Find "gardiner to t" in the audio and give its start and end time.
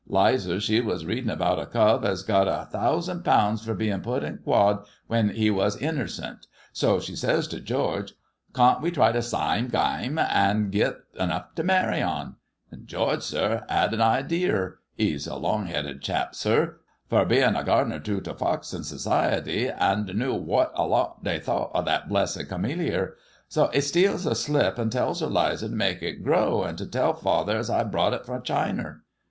17.63-18.31